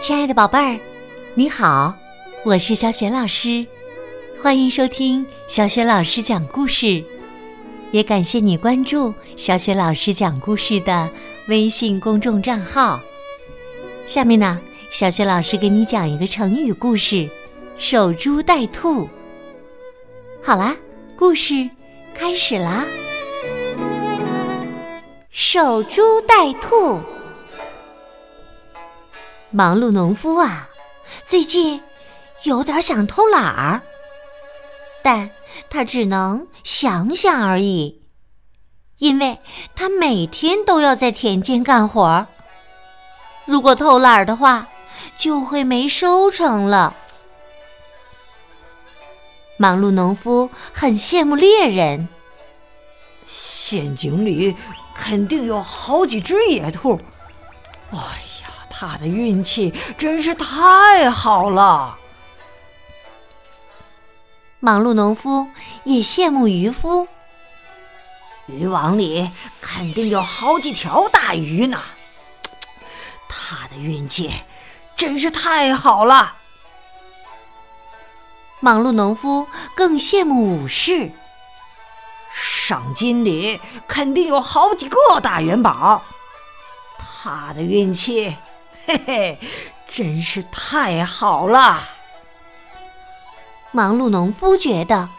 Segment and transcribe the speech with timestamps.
[0.00, 0.80] 亲爱的宝贝儿，
[1.34, 1.94] 你好，
[2.46, 3.66] 我是小雪老师，
[4.42, 7.04] 欢迎收听小雪老师讲故事，
[7.90, 11.10] 也感谢你关注小雪老师讲故事的
[11.48, 12.98] 微信公众账号。
[14.06, 14.58] 下面呢，
[14.90, 17.28] 小雪老师给你讲一个成语故事
[17.76, 19.06] “守株待兔”。
[20.42, 20.74] 好啦，
[21.18, 21.68] 故事
[22.14, 22.86] 开始啦！
[25.40, 27.00] 守株待兔。
[29.50, 30.68] 忙碌农夫啊，
[31.24, 31.80] 最近
[32.42, 33.80] 有点想偷懒儿，
[35.00, 35.30] 但
[35.70, 38.02] 他只能想想而已，
[38.96, 39.38] 因为
[39.76, 42.26] 他每天都要在田间干活儿。
[43.44, 44.66] 如果偷懒儿的话，
[45.16, 46.96] 就会没收成了。
[49.56, 52.08] 忙碌农夫很羡慕猎人，
[53.24, 54.56] 陷阱里
[54.98, 57.00] 肯定有好几只野兔。
[57.92, 58.48] 哎呀。
[58.80, 61.98] 他的运气真是太好了。
[64.60, 65.48] 忙碌农夫
[65.82, 67.08] 也羡慕渔夫，
[68.46, 71.82] 渔网里肯定有好几条大鱼呢。
[73.28, 74.30] 他的运气
[74.96, 76.36] 真是太好了。
[78.60, 81.10] 忙碌农夫更羡慕武士，
[82.40, 86.02] 赏金里肯定有好几个大元宝。
[86.98, 88.36] 他的运气。
[88.86, 89.38] 嘿嘿，
[89.86, 91.82] 真是太好了！
[93.70, 95.10] 忙碌农夫觉得，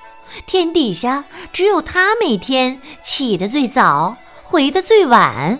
[0.47, 5.59] 天底下只有他每天起得最早，回得最晚，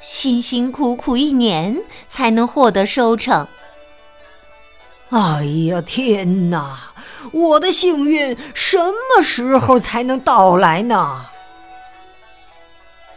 [0.00, 3.46] 辛辛苦苦一年才能获得收成。
[5.10, 6.92] 哎呀，天哪！
[7.32, 11.26] 我的幸运什么时候才能到来呢？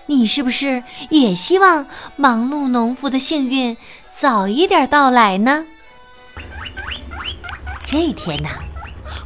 [0.08, 1.86] 你是不是也希望
[2.18, 3.78] 忙碌农夫的幸运
[4.14, 5.66] 早一点到来呢？
[7.86, 8.50] 这天呐，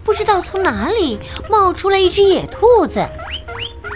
[0.04, 1.20] 不知道从哪里
[1.50, 3.08] 冒出来一只野兔子，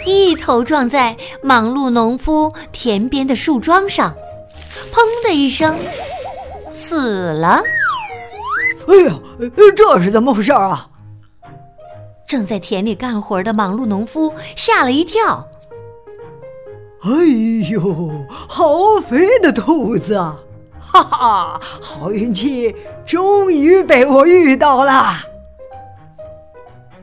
[0.06, 4.16] 一头撞在忙碌农夫田边的树桩上，
[4.92, 5.78] 砰的一声，
[6.72, 7.62] 死了。
[8.88, 9.20] 哎呀，
[9.76, 10.90] 这是怎么回事啊？
[12.28, 15.48] 正在田里干活的忙碌农夫吓了一跳。
[17.02, 17.10] 哎
[17.72, 20.38] 呦，好肥的兔子啊！
[20.80, 25.14] 哈哈，好运气终于被我遇到了。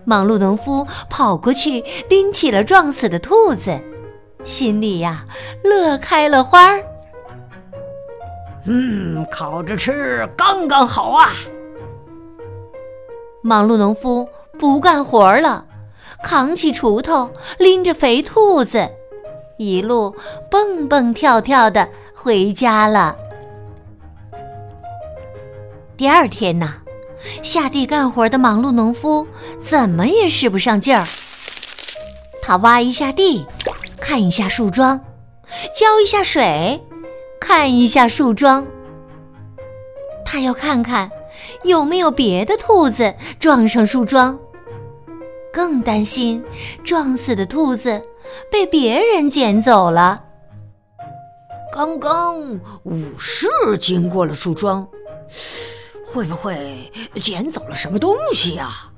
[0.05, 3.81] 忙碌农夫跑过去拎起了撞死的兔子，
[4.45, 5.25] 心里呀
[5.65, 6.85] 乐开了花儿。
[8.67, 11.31] 嗯，烤着吃刚刚好啊！
[13.47, 15.65] 忙碌农夫不干活了，
[16.25, 18.91] 扛起锄头，拎着肥兔子。
[19.57, 20.13] 一路
[20.51, 23.15] 蹦蹦跳跳的回家了。
[25.97, 26.75] 第二天呢，
[27.41, 29.25] 下地干活的忙碌农夫
[29.63, 31.05] 怎么也使不上劲儿。
[32.43, 33.47] 他挖一下地，
[34.01, 35.01] 看一下树桩，
[35.73, 36.83] 浇一下水，
[37.41, 38.67] 看一下树桩。
[40.25, 41.09] 他要看看
[41.65, 44.39] 有没有别的兔子撞上树桩，
[45.53, 46.45] 更担心
[46.85, 48.03] 撞死的兔子。
[48.51, 50.25] 被别人捡走了。
[51.73, 53.47] 刚刚武士
[53.81, 54.89] 经过了树桩，
[56.05, 58.91] 会不会捡走了什么东西呀？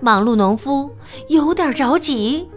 [0.00, 0.90] 忙碌农夫
[1.28, 2.50] 有点着急，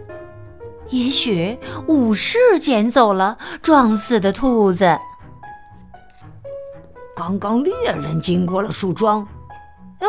[0.90, 4.98] 也许武士捡走了撞死的兔子。
[7.16, 9.26] 刚刚猎人经过了树桩，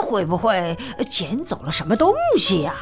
[0.04, 0.78] 会不会
[1.10, 2.74] 捡走了什么东西呀？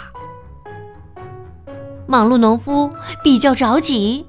[2.08, 2.91] 忙碌农夫
[3.24, 4.25] 比较着急，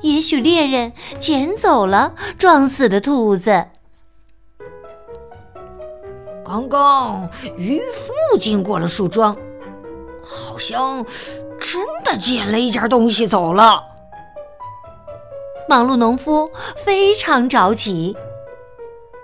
[0.00, 3.68] 也许猎人捡走了撞死的兔子。
[6.44, 9.36] 刚刚渔夫经过了树桩，
[10.20, 11.06] 好像
[11.60, 13.84] 真的捡了一件东西走了。
[15.68, 18.16] 忙碌农夫非常着急，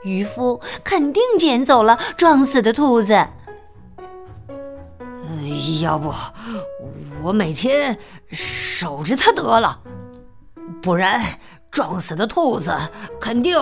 [0.04, 3.26] 渔夫肯定捡走了撞死的兔子。
[5.81, 6.12] 要不？
[7.22, 7.96] 我每天
[8.31, 9.81] 守着它得了，
[10.81, 11.20] 不然
[11.70, 12.72] 撞死的兔子
[13.20, 13.56] 肯定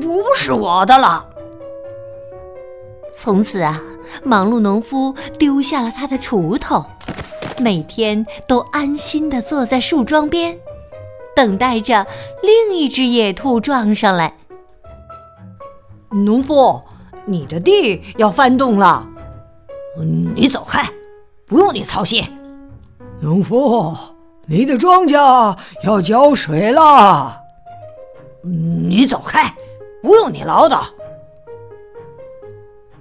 [0.00, 1.26] 不是我的了。
[3.14, 3.80] 从此啊，
[4.24, 6.84] 忙碌农夫丢下了他的锄头，
[7.58, 10.58] 每天都安心的坐在树桩边，
[11.36, 12.06] 等待着
[12.42, 14.34] 另一只野兔撞上来。
[16.12, 16.80] 农夫，
[17.24, 19.06] 你的地要翻动了，
[20.34, 20.86] 你走开，
[21.46, 22.22] 不用你操心。
[23.20, 23.96] 农夫，
[24.46, 27.38] 你的庄稼要浇水了。
[28.42, 29.54] 你走开，
[30.02, 30.80] 不用你唠叨。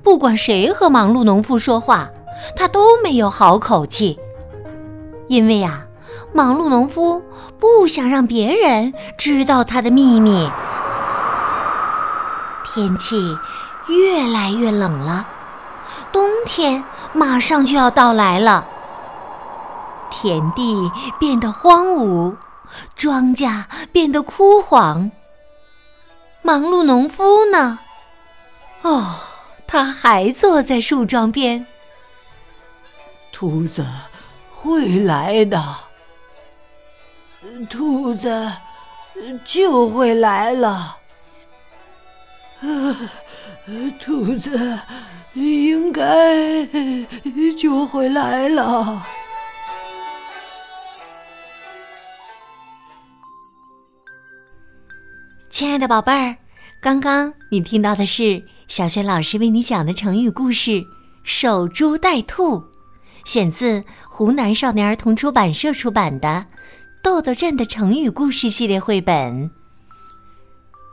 [0.01, 2.09] 不管谁和忙碌农夫说话，
[2.55, 4.17] 他都没有好口气，
[5.27, 5.85] 因为呀，
[6.33, 7.21] 忙碌农夫
[7.59, 10.49] 不想让别人知道他的秘密。
[12.73, 13.37] 天气
[13.87, 15.27] 越来越冷了，
[16.11, 16.83] 冬天
[17.13, 18.65] 马上就要到来了。
[20.09, 22.35] 田地变得荒芜，
[22.95, 25.11] 庄稼变得枯黄。
[26.41, 27.79] 忙碌农夫呢？
[28.81, 29.15] 哦。
[29.67, 31.65] 他还坐在树桩边。
[33.31, 33.85] 兔子
[34.51, 35.63] 会来的，
[37.69, 38.51] 兔子
[39.45, 40.97] 就会来了。
[43.99, 44.79] 兔子
[45.33, 46.65] 应该
[47.57, 49.05] 就会来了。
[55.49, 56.35] 亲爱的宝贝儿，
[56.81, 58.41] 刚刚你听到的是。
[58.71, 60.71] 小雪老师为你讲的成语故事
[61.25, 62.55] 《守株待兔》，
[63.25, 66.45] 选自湖南少年儿童出版社出版的
[67.03, 69.51] 《豆豆镇的成语故事》系列绘本。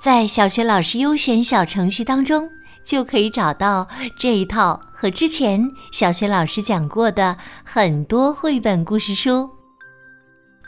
[0.01, 2.49] 在小学老师优选小程序当中，
[2.85, 9.43] 就可以找到这一套和之前小学老师讲过的很多绘本故事书。《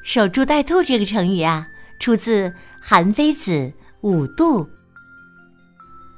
[0.04, 1.64] 守株待兔》这个成语啊，
[2.00, 2.48] 出自
[2.82, 3.52] 《韩非子·
[4.00, 4.64] 五度》。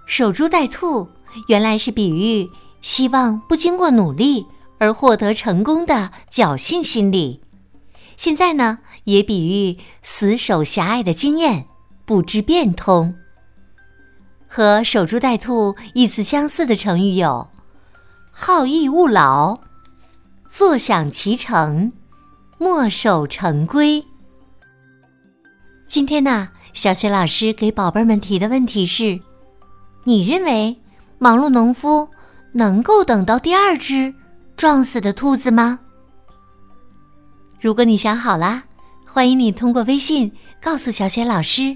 [0.07, 1.07] 守株待兔，
[1.49, 2.49] 原来是比喻
[2.81, 4.47] 希望不经过努力
[4.79, 7.43] 而获得成功的侥幸心理。
[8.17, 11.67] 现在呢，也比喻死守狭隘的经验，
[12.13, 13.15] 不知变通。
[14.47, 17.49] 和守株待兔意思相似的成语有
[18.31, 19.59] “好逸恶劳
[20.53, 21.91] ”“坐享其成
[22.61, 24.05] ”“墨守成规”。
[25.89, 29.19] 今天呢，小雪老师给宝贝们提的问题是。
[30.05, 30.77] 你认为
[31.19, 32.07] 忙碌农夫
[32.53, 34.13] 能够等到第二只
[34.55, 35.81] 撞死的兔子吗？
[37.59, 38.65] 如果你想好了，
[39.07, 40.31] 欢迎你通过微信
[40.61, 41.75] 告诉小雪老师。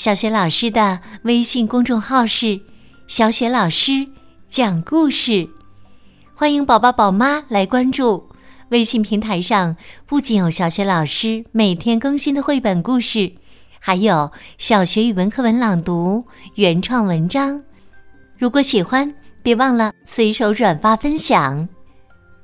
[0.00, 2.58] 小雪老师的微信公众号是
[3.06, 4.08] “小雪老师
[4.48, 5.46] 讲故事”，
[6.34, 8.26] 欢迎宝宝宝妈来关注。
[8.70, 9.76] 微信平台上
[10.06, 13.30] 不仅有小雪老师每天更新的绘本故事。
[13.78, 16.24] 还有小学语文课文朗读、
[16.54, 17.62] 原创文章。
[18.38, 21.68] 如果喜欢，别忘了随手转发分享。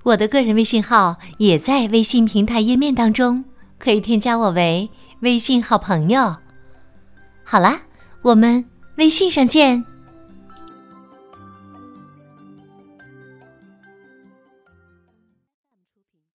[0.03, 3.43] 我的个人微信号也在微信平台页面当中，
[3.79, 6.37] 可以添加我为微信好朋友。
[7.49, 7.81] 好啦，
[8.23, 8.65] 我们
[8.97, 9.85] 微信上见。